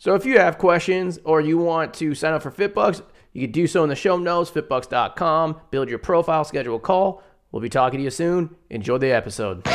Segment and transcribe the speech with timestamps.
[0.00, 3.02] So if you have questions or you want to sign up for FitBUX,
[3.34, 5.60] you can do so in the show notes, fitbux.com.
[5.70, 7.22] Build your profile, schedule a call.
[7.52, 8.56] We'll be talking to you soon.
[8.70, 9.66] Enjoy the episode.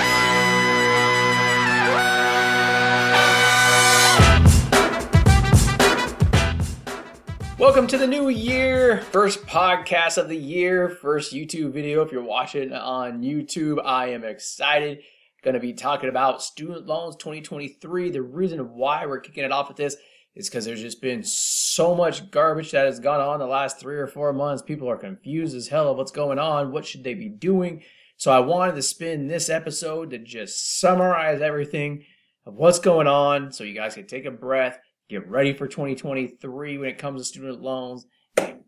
[7.59, 9.01] Welcome to the new year.
[9.11, 12.01] First podcast of the year, first YouTube video.
[12.01, 15.03] If you're watching on YouTube, I am excited.
[15.45, 18.09] Going to be talking about student loans 2023.
[18.09, 19.95] The reason why we're kicking it off with this
[20.33, 23.97] is because there's just been so much garbage that has gone on the last three
[23.97, 24.63] or four months.
[24.63, 26.71] People are confused as hell of what's going on.
[26.71, 27.83] What should they be doing?
[28.17, 32.05] So I wanted to spend this episode to just summarize everything
[32.47, 36.79] of what's going on so you guys can take a breath, get ready for 2023
[36.79, 38.61] when it comes to student loans, and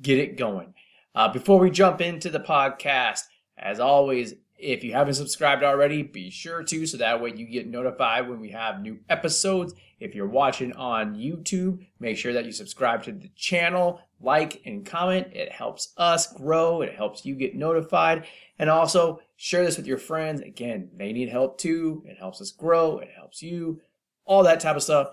[0.00, 0.72] get it going.
[1.16, 3.22] Uh, before we jump into the podcast,
[3.58, 7.66] as always, if you haven't subscribed already, be sure to so that way you get
[7.66, 9.74] notified when we have new episodes.
[9.98, 14.86] If you're watching on YouTube, make sure that you subscribe to the channel, like and
[14.86, 15.28] comment.
[15.32, 18.26] It helps us grow, it helps you get notified.
[18.58, 20.40] And also share this with your friends.
[20.40, 22.04] Again, they need help too.
[22.06, 23.80] It helps us grow, it helps you,
[24.24, 25.08] all that type of stuff.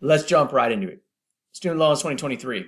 [0.00, 1.02] Let's jump right into it.
[1.52, 2.66] Student loans 2023.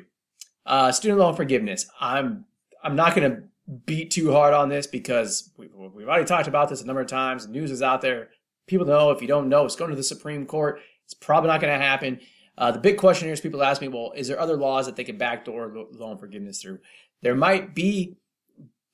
[0.65, 1.87] Uh, student loan forgiveness.
[2.01, 2.47] I'm
[2.83, 3.43] I'm not going to
[3.87, 7.09] beat too hard on this because we, we've already talked about this a number of
[7.09, 7.47] times.
[7.47, 8.31] The news is out there.
[8.67, 9.11] People know.
[9.11, 10.81] If you don't know, it's going to the Supreme Court.
[11.05, 12.21] It's probably not going to happen.
[12.59, 14.97] Uh, the big question here is people ask me, well, is there other laws that
[14.97, 16.79] they can backdoor loan forgiveness through?
[17.23, 18.17] There might be,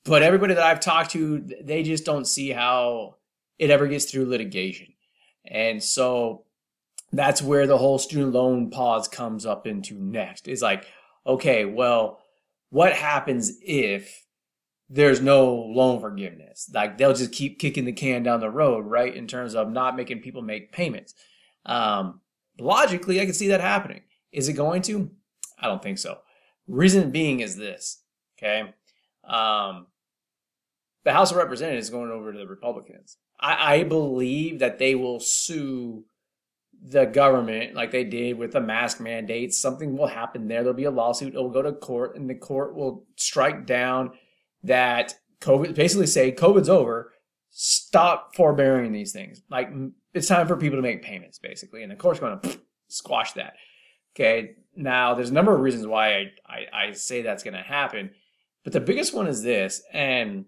[0.03, 3.15] but everybody that I've talked to, they just don't see how
[3.59, 4.93] it ever gets through litigation.
[5.43, 6.45] And so
[7.11, 10.47] that's where the whole student loan pause comes up into next.
[10.47, 10.85] Is like,
[11.25, 12.19] okay, well,
[12.69, 14.26] what happens if
[14.89, 16.69] there's no loan forgiveness.
[16.73, 19.13] Like they'll just keep kicking the can down the road, right?
[19.13, 21.13] In terms of not making people make payments.
[21.65, 22.21] Um,
[22.59, 24.01] logically, I can see that happening.
[24.31, 25.11] Is it going to?
[25.59, 26.19] I don't think so.
[26.67, 28.01] Reason being is this,
[28.37, 28.73] okay?
[29.23, 29.87] Um,
[31.03, 33.17] the House of Representatives is going over to the Republicans.
[33.39, 36.05] I, I believe that they will sue
[36.81, 39.57] the government like they did with the mask mandates.
[39.57, 40.61] Something will happen there.
[40.61, 41.33] There'll be a lawsuit.
[41.33, 44.11] It will go to court, and the court will strike down
[44.63, 47.13] that COVID basically say COVID's over.
[47.49, 49.41] Stop forbearing these things.
[49.49, 49.69] Like
[50.13, 51.83] it's time for people to make payments, basically.
[51.83, 53.53] And the court's going to squash that.
[54.15, 54.55] Okay.
[54.75, 58.11] Now there's a number of reasons why I, I, I say that's going to happen,
[58.63, 59.81] but the biggest one is this.
[59.91, 60.45] And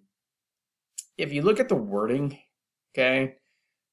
[1.18, 2.38] if you look at the wording,
[2.94, 3.36] okay,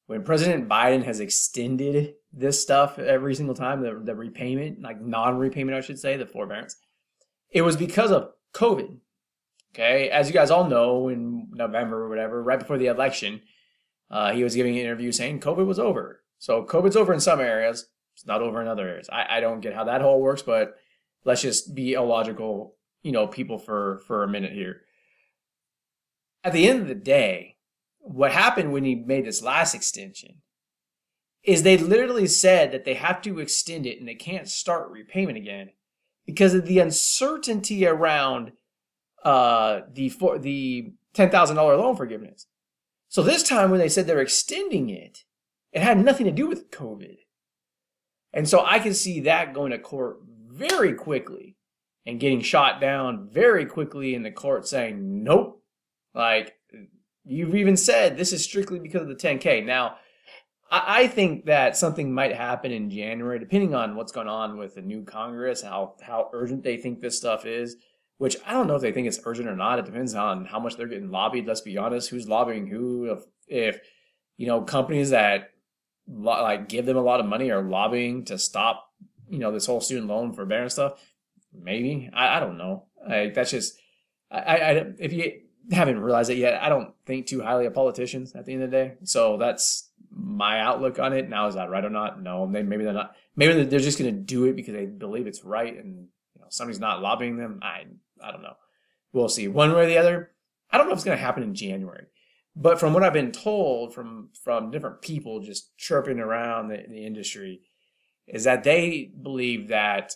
[0.07, 5.77] when President Biden has extended this stuff every single time, the, the repayment, like non-repayment,
[5.77, 6.77] I should say, the forbearance,
[7.51, 8.99] it was because of COVID.
[9.77, 13.43] Okay, as you guys all know, in November or whatever, right before the election,
[14.11, 16.23] uh, he was giving an interview saying COVID was over.
[16.39, 19.11] So COVID's over in some areas, it's not over in other areas.
[19.13, 20.77] I, I don't get how that whole works, but
[21.27, 24.81] let's just be illogical, you know, people for for a minute here.
[26.43, 27.57] At the end of the day,
[27.99, 30.37] what happened when he made this last extension
[31.43, 35.37] is they literally said that they have to extend it and they can't start repayment
[35.37, 35.69] again
[36.25, 38.53] because of the uncertainty around
[39.27, 42.47] uh, the for the ten thousand dollar loan forgiveness.
[43.09, 45.25] So this time when they said they're extending it,
[45.73, 47.17] it had nothing to do with COVID.
[48.33, 51.57] And so I can see that going to court very quickly
[52.07, 55.61] and getting shot down very quickly in the court saying, nope.
[56.15, 56.55] Like
[57.25, 59.67] you've even said this is strictly because of the 10K.
[59.67, 59.97] Now,
[60.71, 64.83] I think that something might happen in January, depending on what's going on with the
[64.83, 67.77] new Congress, how how urgent they think this stuff is
[68.19, 69.79] which I don't know if they think it's urgent or not.
[69.79, 71.47] It depends on how much they're getting lobbied.
[71.47, 73.13] Let's be honest, who's lobbying who?
[73.13, 73.81] If, if
[74.37, 75.51] you know companies that
[76.09, 78.91] like give them a lot of money are lobbying to stop,
[79.29, 81.01] you know, this whole student loan forbearance stuff,
[81.53, 82.85] maybe I, I don't know.
[83.07, 83.79] That's just
[84.31, 85.41] I, I if you
[85.71, 88.71] haven't realized it yet, I don't think too highly of politicians at the end of
[88.71, 88.95] the day.
[89.03, 91.29] So that's my outlook on it.
[91.29, 92.23] Now is that right or not?
[92.23, 93.15] No, maybe they're not.
[93.35, 96.47] Maybe they're just going to do it because they believe it's right and you know
[96.49, 97.61] somebody's not lobbying them.
[97.63, 97.85] I
[98.23, 98.57] I don't know.
[99.13, 99.49] We'll see.
[99.49, 100.31] One way or the other.
[100.71, 102.07] I don't know if it's going to happen in January,
[102.55, 107.07] but from what I've been told from from different people just chirping around the, the
[107.07, 107.61] industry,
[108.27, 110.15] is that they believe that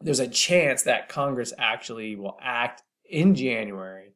[0.00, 4.14] there's a chance that Congress actually will act in January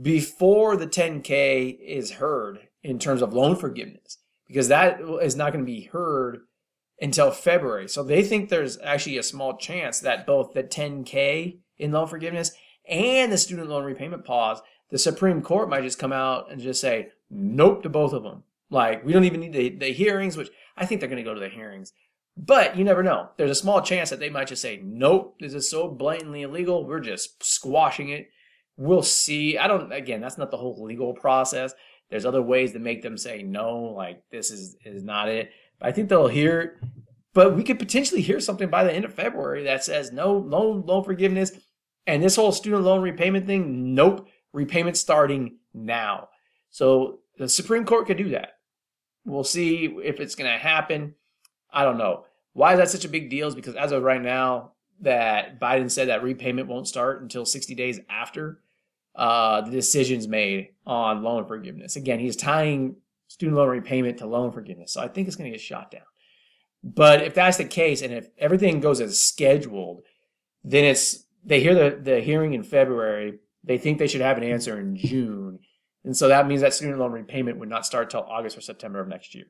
[0.00, 5.64] before the 10K is heard in terms of loan forgiveness, because that is not going
[5.64, 6.40] to be heard
[7.00, 7.88] until February.
[7.88, 12.52] So they think there's actually a small chance that both the 10K in loan forgiveness
[12.88, 14.60] and the student loan repayment pause,
[14.90, 18.44] the Supreme Court might just come out and just say nope to both of them.
[18.70, 21.34] Like we don't even need the, the hearings, which I think they're going to go
[21.34, 21.92] to the hearings.
[22.36, 23.30] But you never know.
[23.36, 26.86] There's a small chance that they might just say, nope, this is so blatantly illegal.
[26.86, 28.30] We're just squashing it.
[28.76, 29.58] We'll see.
[29.58, 31.74] I don't, again, that's not the whole legal process.
[32.08, 35.50] There's other ways to make them say no, like this is, is not it.
[35.82, 36.80] I think they'll hear.
[37.34, 40.86] But we could potentially hear something by the end of February that says no loan,
[40.86, 41.52] loan forgiveness.
[42.10, 46.28] And this whole student loan repayment thing, nope, repayment starting now.
[46.70, 48.58] So the Supreme Court could do that.
[49.24, 51.14] We'll see if it's going to happen.
[51.72, 52.24] I don't know.
[52.52, 53.46] Why is that such a big deal?
[53.46, 54.72] Is because as of right now,
[55.02, 58.60] that Biden said that repayment won't start until 60 days after
[59.14, 61.96] uh, the decision's made on loan forgiveness.
[61.96, 62.96] Again, he's tying
[63.28, 64.92] student loan repayment to loan forgiveness.
[64.92, 66.02] So I think it's going to get shot down.
[66.82, 70.02] But if that's the case, and if everything goes as scheduled,
[70.64, 73.38] then it's they hear the, the hearing in February.
[73.64, 75.60] They think they should have an answer in June.
[76.04, 79.00] And so that means that student loan repayment would not start till August or September
[79.00, 79.46] of next year.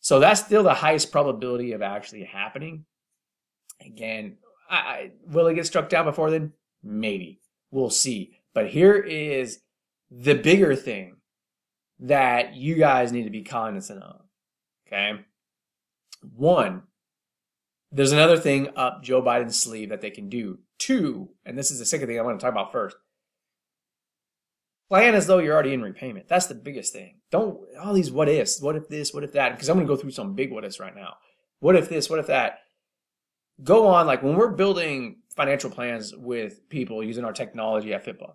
[0.00, 2.86] So that's still the highest probability of actually happening.
[3.80, 4.38] Again,
[4.68, 6.52] I, I, will it get struck down before then?
[6.82, 7.40] Maybe.
[7.70, 8.38] We'll see.
[8.54, 9.60] But here is
[10.10, 11.16] the bigger thing
[12.00, 14.22] that you guys need to be cognizant of.
[14.86, 15.20] Okay.
[16.34, 16.82] One,
[17.90, 20.58] there's another thing up Joe Biden's sleeve that they can do.
[20.82, 22.96] Two, and this is the second thing I want to talk about first
[24.92, 26.28] plan as though you're already in repayment.
[26.28, 27.14] That's the biggest thing.
[27.30, 29.94] Don't all these what ifs, what if this, what if that, because I'm going to
[29.94, 31.14] go through some big what ifs right now.
[31.60, 32.58] What if this, what if that?
[33.62, 38.34] Go on, like when we're building financial plans with people using our technology at FitBUX,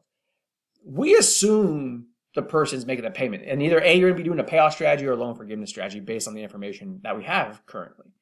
[0.83, 3.43] we assume the person's making a payment.
[3.45, 5.69] And either A, you're going to be doing a payoff strategy or a loan forgiveness
[5.69, 8.13] strategy based on the information that we have currently.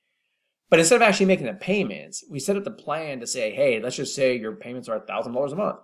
[0.70, 3.80] But instead of actually making the payments, we set up the plan to say, hey,
[3.80, 5.80] let's just say your payments are $1,000 a month.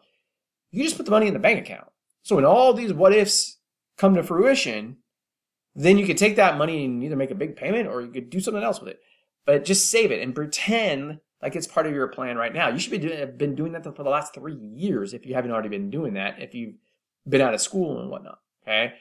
[0.71, 1.87] You just put the money in the bank account.
[2.23, 3.57] So when all these what ifs
[3.97, 4.97] come to fruition,
[5.75, 8.29] then you could take that money and either make a big payment or you could
[8.29, 8.99] do something else with it.
[9.45, 12.69] But just save it and pretend like it's part of your plan right now.
[12.69, 15.33] You should be doing, have been doing that for the last three years if you
[15.33, 16.39] haven't already been doing that.
[16.39, 16.75] If you've
[17.27, 18.39] been out of school and whatnot.
[18.63, 18.93] Okay,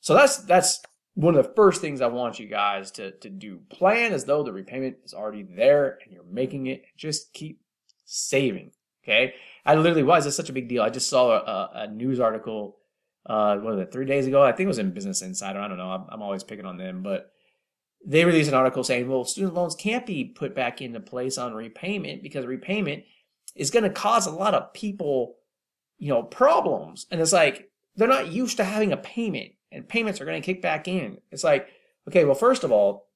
[0.00, 0.82] so that's that's
[1.16, 3.60] one of the first things I want you guys to to do.
[3.70, 6.84] Plan as though the repayment is already there and you're making it.
[6.96, 7.60] Just keep
[8.04, 8.70] saving.
[9.02, 9.34] Okay,
[9.64, 10.26] I literally was.
[10.26, 10.82] It's such a big deal.
[10.82, 12.76] I just saw a, a news article.
[13.24, 13.92] Uh, what was it?
[13.92, 15.58] Three days ago, I think it was in Business Insider.
[15.58, 15.90] I don't know.
[15.90, 17.32] I'm, I'm always picking on them, but
[18.06, 21.54] they released an article saying, well, student loans can't be put back into place on
[21.54, 23.02] repayment because repayment
[23.56, 25.36] is going to cause a lot of people,
[25.98, 27.06] you know, problems.
[27.10, 30.46] And it's like they're not used to having a payment, and payments are going to
[30.46, 31.18] kick back in.
[31.30, 31.68] It's like,
[32.08, 33.08] okay, well, first of all,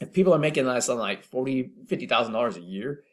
[0.00, 3.04] if people are making less than like forty, fifty thousand dollars a year,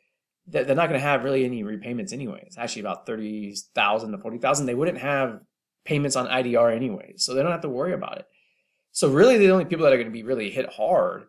[0.48, 2.44] they're not going to have really any repayments anyway.
[2.46, 4.66] It's actually about 30,000 to 40,000.
[4.66, 5.42] They wouldn't have
[5.86, 8.28] payments on IDR anyway, so they don't have to worry about it.
[8.92, 11.26] So really the only people that are going to be really hit hard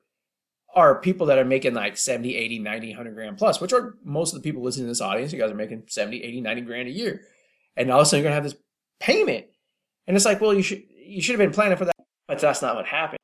[0.75, 4.35] are people that are making like 70, 80, 90, 100 grand plus, which are most
[4.35, 5.33] of the people listening to this audience.
[5.33, 7.23] You guys are making 70, 80, 90 grand a year.
[7.77, 8.63] And all of a sudden you're going to have this
[9.01, 9.47] payment.
[10.07, 11.97] And it's like, well, you should, you should have been planning for that.
[12.29, 13.21] But that's not what happened.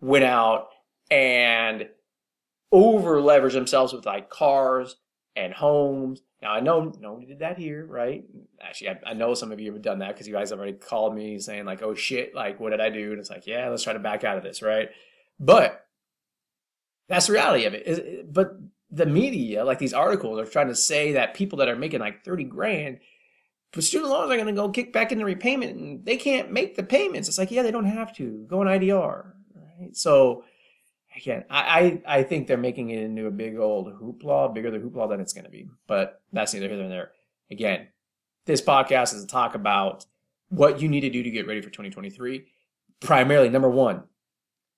[0.00, 0.68] Went out
[1.10, 1.88] and
[2.72, 4.96] over leveraged themselves with like cars,
[5.36, 6.22] and homes.
[6.40, 8.24] Now I know nobody did that here, right?
[8.60, 10.76] Actually, I, I know some of you have done that because you guys have already
[10.76, 13.68] called me saying like, "Oh shit, like what did I do?" And it's like, yeah,
[13.68, 14.90] let's try to back out of this, right?
[15.38, 15.86] But
[17.08, 18.32] that's the reality of it.
[18.32, 18.56] But
[18.90, 22.24] the media, like these articles, are trying to say that people that are making like
[22.24, 22.98] thirty grand,
[23.72, 26.76] but student loans are going to go kick back into repayment, and they can't make
[26.76, 27.28] the payments.
[27.28, 29.96] It's like, yeah, they don't have to go on IDR, right?
[29.96, 30.44] So
[31.16, 34.78] again, I, I, I think they're making it into a big old hoopla, bigger the
[34.78, 35.68] hoopla than it's going to be.
[35.86, 37.12] But that's neither here nor there.
[37.50, 37.88] Again,
[38.46, 40.06] this podcast is to talk about
[40.48, 42.46] what you need to do to get ready for 2023.
[43.00, 44.04] Primarily, number one,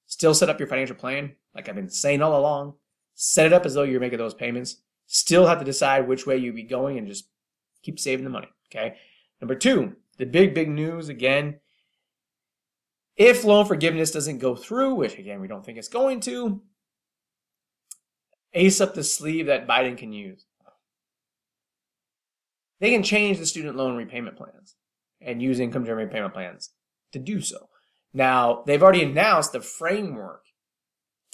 [0.06, 1.34] still set up your financial plan.
[1.54, 2.74] Like I've been saying all along,
[3.14, 4.76] set it up as though you're making those payments.
[5.06, 7.28] Still have to decide which way you be going and just
[7.82, 8.48] keep saving the money.
[8.74, 8.96] Okay.
[9.40, 11.60] Number two, the big, big news again
[13.16, 16.62] if loan forgiveness doesn't go through, which again, we don't think it's going to,
[18.52, 20.46] ace up the sleeve that Biden can use.
[22.80, 24.76] They can change the student loan repayment plans
[25.20, 26.70] and use income driven repayment plans
[27.12, 27.68] to do so.
[28.12, 30.42] Now, they've already announced the framework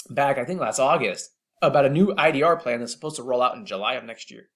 [0.09, 1.31] back, I think last August,
[1.61, 4.49] about a new IDR plan that's supposed to roll out in July of next year.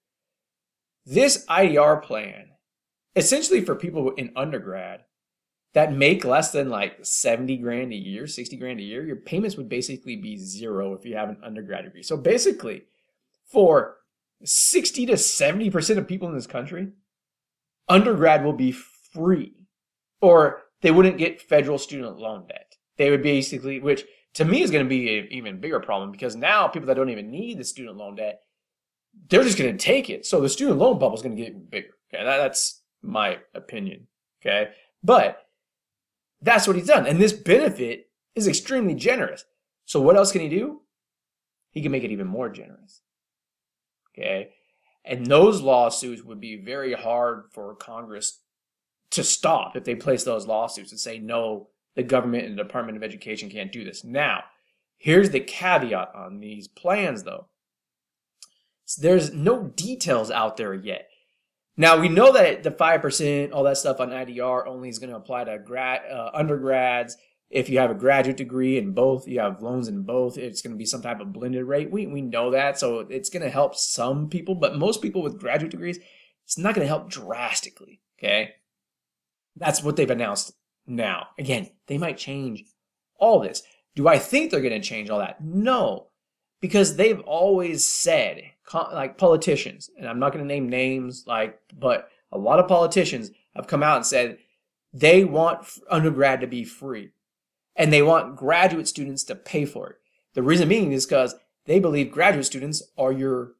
[1.05, 2.49] This IDR plan,
[3.15, 5.05] essentially for people in undergrad
[5.73, 9.57] that make less than like 70 grand a year, 60 grand a year, your payments
[9.57, 12.03] would basically be zero if you have an undergrad degree.
[12.03, 12.83] So basically,
[13.45, 13.97] for
[14.43, 16.89] 60 to 70% of people in this country,
[17.89, 19.53] undergrad will be free
[20.21, 22.75] or they wouldn't get federal student loan debt.
[22.97, 24.05] They would basically, which
[24.35, 27.09] to me is going to be an even bigger problem because now people that don't
[27.09, 28.41] even need the student loan debt,
[29.29, 30.25] they're just going to take it.
[30.25, 31.89] So the student loan bubble is going to get even bigger.
[32.13, 34.07] Okay, that, that's my opinion.
[34.41, 34.69] Okay,
[35.03, 35.47] but
[36.41, 39.45] that's what he's done, and this benefit is extremely generous.
[39.85, 40.81] So what else can he do?
[41.71, 43.01] He can make it even more generous.
[44.13, 44.49] Okay,
[45.03, 48.41] and those lawsuits would be very hard for Congress
[49.11, 52.97] to stop if they place those lawsuits and say no the government and the Department
[52.97, 54.03] of Education can't do this.
[54.03, 54.43] Now,
[54.97, 57.47] here's the caveat on these plans, though.
[58.97, 61.09] There's no details out there yet.
[61.77, 65.09] Now we know that the five percent, all that stuff on IDR only is going
[65.09, 67.17] to apply to grad uh, undergrads.
[67.49, 70.37] If you have a graduate degree in both, you have loans in both.
[70.37, 71.91] It's going to be some type of blended rate.
[71.91, 75.39] We we know that, so it's going to help some people, but most people with
[75.39, 75.99] graduate degrees,
[76.43, 78.01] it's not going to help drastically.
[78.17, 78.51] Okay,
[79.55, 80.53] that's what they've announced
[80.87, 81.27] now.
[81.37, 82.63] Again, they might change
[83.17, 83.63] all this.
[83.95, 85.43] Do I think they're going to change all that?
[85.43, 86.07] No,
[86.65, 88.41] because they've always said,
[88.73, 93.29] like politicians, and I'm not going to name names, like, but a lot of politicians
[93.55, 94.39] have come out and said
[94.91, 97.11] they want undergrad to be free
[97.75, 99.97] and they want graduate students to pay for it.
[100.33, 101.35] The reason being is because
[101.67, 103.51] they believe graduate students are your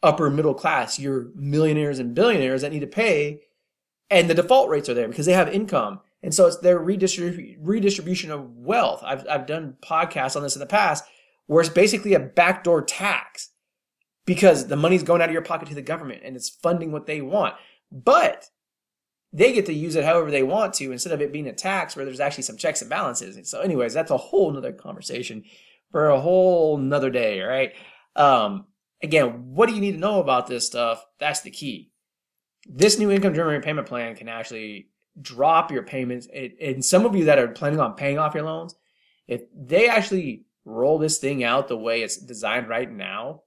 [0.00, 3.40] upper middle class, your millionaires and billionaires that need to pay,
[4.08, 7.56] and the default rates are there because they have income and so it's their redistrib-
[7.60, 9.02] redistribution of wealth.
[9.04, 11.04] I've, I've done podcasts on this in the past
[11.46, 13.50] where it's basically a backdoor tax
[14.24, 17.06] because the money's going out of your pocket to the government and it's funding what
[17.06, 17.54] they want.
[17.90, 18.46] But
[19.32, 21.96] they get to use it however they want to instead of it being a tax
[21.96, 23.48] where there's actually some checks and balances.
[23.48, 25.44] So, anyways, that's a whole nother conversation
[25.90, 27.72] for a whole nother day, right?
[28.14, 28.66] Um,
[29.02, 31.04] again, what do you need to know about this stuff?
[31.18, 31.90] That's the key.
[32.66, 34.88] This new income driven repayment plan can actually
[35.20, 36.28] drop your payments.
[36.60, 38.74] And some of you that are planning on paying off your loans,
[39.26, 43.42] if they actually roll this thing out the way it's designed right now,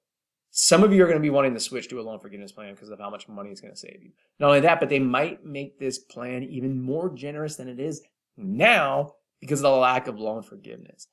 [0.51, 2.73] some of you are going to be wanting to switch to a loan forgiveness plan
[2.73, 4.11] because of how much money it's going to save you.
[4.39, 8.01] Not only that, but they might make this plan even more generous than it is
[8.37, 11.07] now because of the lack of loan forgiveness.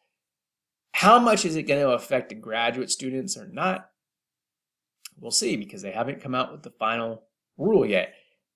[0.92, 3.88] How much is it going to affect the graduate students or not?
[5.18, 7.25] We'll see because they haven't come out with the final
[7.56, 8.14] rule yet.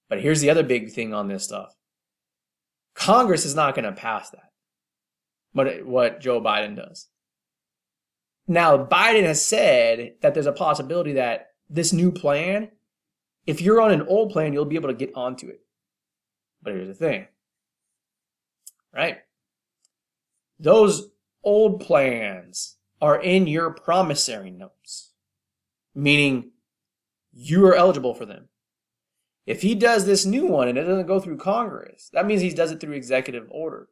[0.08, 1.74] But here's the other big thing on this stuff
[2.94, 4.52] Congress is not going to pass that.
[5.52, 7.08] but what Joe Biden does.
[8.48, 12.70] Now, Biden has said that there's a possibility that this new plan,
[13.46, 15.60] if you're on an old plan, you'll be able to get onto it.
[16.62, 17.26] But here's the thing,
[18.94, 19.18] right?
[20.58, 21.10] Those
[21.42, 25.12] old plans are in your promissory notes,
[25.94, 26.52] meaning
[27.32, 28.48] you are eligible for them.
[29.44, 32.50] If he does this new one and it doesn't go through Congress, that means he
[32.50, 33.88] does it through executive order.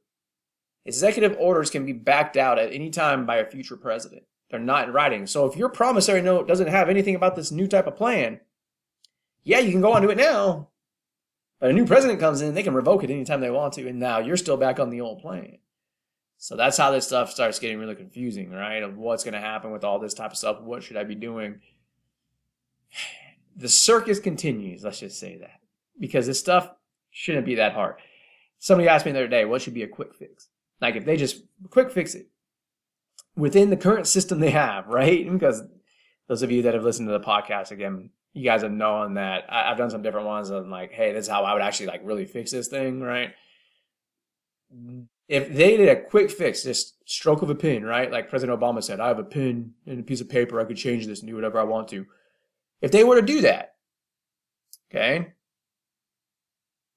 [0.85, 4.25] Executive orders can be backed out at any time by a future president.
[4.55, 5.27] They're not in writing.
[5.27, 8.39] So if your promissory note doesn't have anything about this new type of plan,
[9.43, 10.69] yeah, you can go on to it now.
[11.59, 13.99] But a new president comes in, they can revoke it anytime they want to, and
[13.99, 15.59] now you're still back on the old plan.
[16.39, 18.81] So that's how this stuff starts getting really confusing, right?
[18.85, 20.61] Of what's going to happen with all this type of stuff.
[20.61, 21.59] What should I be doing?
[23.57, 25.59] the circus continues, let's just say that.
[25.99, 26.71] Because this stuff
[27.11, 27.97] shouldn't be that hard.
[28.61, 30.47] Somebody asked me the other day, what should be a quick fix?
[30.81, 32.29] Like if they just quick fix it
[33.37, 35.31] within the current system they have, right?
[35.33, 35.63] Because
[36.29, 39.45] those of you that have listened to the podcast again, you guys have known that
[39.49, 41.87] I, have done some different ones of like, hey, this is how I would actually
[41.87, 43.33] like really fix this thing, right?
[45.29, 48.11] If they did a quick fix, just stroke of a pen, right?
[48.11, 50.77] Like President Obama said, I have a pen and a piece of paper, I could
[50.77, 52.07] change this and do whatever I want to
[52.85, 53.77] if they were to do that,
[54.91, 55.33] okay,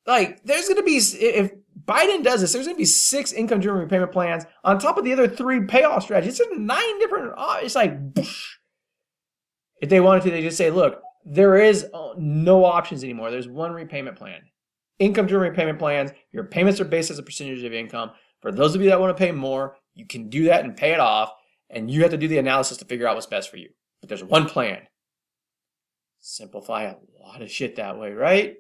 [0.06, 1.53] like there's going to be if
[1.86, 5.03] Biden does this, there's going to be six income driven repayment plans on top of
[5.03, 6.39] the other three payoff strategies.
[6.39, 7.34] It's nine different.
[7.62, 7.98] It's like
[9.81, 13.31] if they wanted to, they just say, look, there is uh, no options anymore.
[13.31, 14.41] There's one repayment plan.
[15.00, 16.12] Income driven repayment plans.
[16.31, 18.12] Your payments are based as a percentage of income.
[18.41, 20.93] For those of you that want to pay more, you can do that and pay
[20.93, 21.34] it off,
[21.69, 23.69] and you have to do the analysis to figure out what's best for you.
[24.01, 24.88] But there's one plan
[26.19, 28.55] simplify a lot of shit that way, right?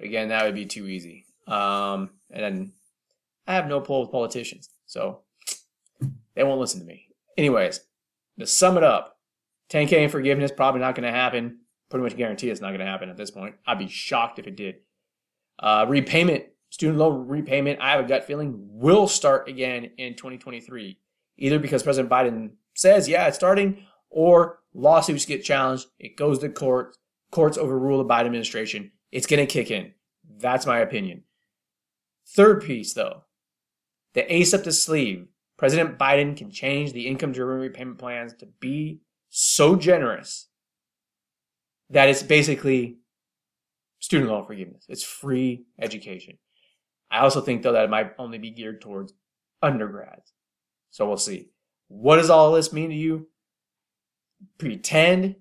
[0.00, 1.23] Again, that would be too easy.
[1.46, 2.72] Um, and
[3.46, 5.20] I have no pull with politicians, so
[6.34, 7.08] they won't listen to me.
[7.36, 7.80] Anyways,
[8.38, 9.18] to sum it up,
[9.70, 11.58] 10K in forgiveness, probably not going to happen.
[11.90, 13.56] Pretty much guarantee it's not going to happen at this point.
[13.66, 14.76] I'd be shocked if it did.
[15.58, 20.98] Uh, repayment, student loan repayment, I have a gut feeling will start again in 2023.
[21.36, 26.48] Either because President Biden says, yeah, it's starting, or lawsuits get challenged, it goes to
[26.48, 26.96] court,
[27.30, 28.92] courts overrule the Biden administration.
[29.12, 29.92] It's going to kick in.
[30.38, 31.22] That's my opinion.
[32.26, 33.24] Third piece, though,
[34.14, 35.28] the ace up the sleeve.
[35.56, 39.00] President Biden can change the income driven repayment plans to be
[39.30, 40.48] so generous
[41.90, 42.98] that it's basically
[44.00, 44.84] student loan forgiveness.
[44.88, 46.38] It's free education.
[47.10, 49.14] I also think, though, that it might only be geared towards
[49.62, 50.32] undergrads.
[50.90, 51.50] So we'll see.
[51.88, 53.28] What does all this mean to you?
[54.58, 55.36] Pretend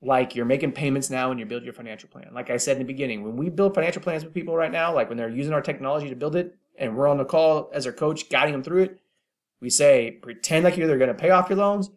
[0.00, 2.30] like you're making payments now and you build your financial plan.
[2.32, 4.94] Like I said in the beginning, when we build financial plans with people right now,
[4.94, 7.84] like when they're using our technology to build it, and we're on the call as
[7.84, 9.00] their coach guiding them through it,
[9.60, 11.90] we say pretend like you're either going to pay off your loans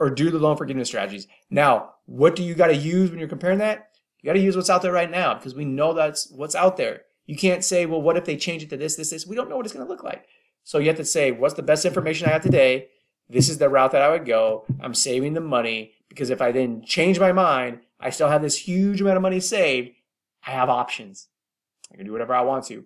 [0.00, 1.28] or do the loan forgiveness strategies.
[1.50, 3.90] Now, what do you got to use when you're comparing that?
[4.20, 6.76] You got to use what's out there right now because we know that's what's out
[6.76, 7.02] there.
[7.26, 9.26] You can't say, well, what if they change it to this, this, this?
[9.26, 10.26] We don't know what it's going to look like.
[10.64, 12.88] So you have to say, what's the best information I have today?
[13.28, 14.64] This is the route that I would go.
[14.80, 18.56] I'm saving the money because if I then change my mind, I still have this
[18.56, 19.90] huge amount of money saved.
[20.46, 21.28] I have options.
[21.92, 22.84] I can do whatever I want to.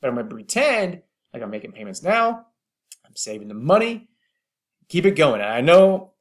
[0.00, 1.02] But I'm going to pretend
[1.34, 2.46] like I'm making payments now.
[3.04, 4.08] I'm saving the money.
[4.88, 5.40] Keep it going.
[5.40, 6.12] And I know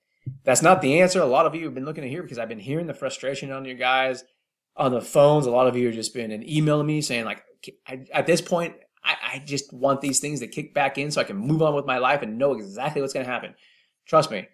[0.44, 1.22] that's not the answer.
[1.22, 3.52] A lot of you have been looking to hear because I've been hearing the frustration
[3.52, 4.24] on your guys
[4.76, 5.46] on the phones.
[5.46, 7.44] A lot of you have just been emailing me saying like,
[7.88, 11.26] at this point, I, I just want these things to kick back in so I
[11.26, 13.54] can move on with my life and know exactly what's going to happen.
[14.06, 14.48] Trust me,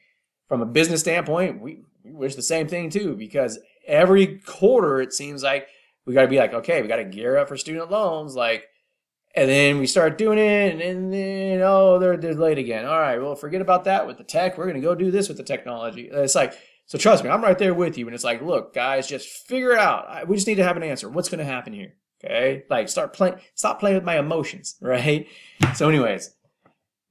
[0.48, 5.14] from a business standpoint, we, we wish the same thing too because every quarter it
[5.14, 5.68] seems like
[6.06, 8.36] we got to be like, okay, we got to gear up for student loans.
[8.36, 8.68] Like,
[9.36, 12.86] and then we start doing it, and then oh, they're they're late again.
[12.86, 14.58] All right, well, forget about that with the tech.
[14.58, 16.08] We're gonna go do this with the technology.
[16.12, 16.54] It's like
[16.86, 17.00] so.
[17.00, 18.06] Trust me, I'm right there with you.
[18.06, 20.28] And it's like, look, guys, just figure it out.
[20.28, 21.10] We just need to have an answer.
[21.10, 21.96] What's gonna happen here?
[22.24, 23.36] Okay, like start playing.
[23.56, 25.28] Stop playing with my emotions, right?
[25.74, 26.36] So, anyways,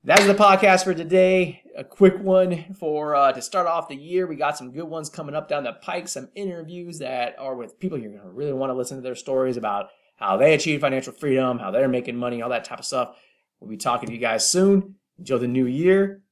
[0.04, 1.62] that's the podcast for today.
[1.76, 4.26] A quick one for uh, to start off the year.
[4.26, 6.08] We got some good ones coming up down the pike.
[6.08, 9.56] Some interviews that are with people you're gonna really want to listen to their stories
[9.56, 9.86] about
[10.16, 13.16] how they achieve financial freedom, how they're making money, all that type of stuff.
[13.60, 14.96] We'll be talking to you guys soon.
[15.18, 16.22] Enjoy the new year.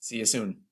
[0.00, 0.62] See you soon.